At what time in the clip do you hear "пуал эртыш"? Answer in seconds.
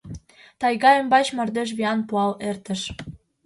2.07-2.81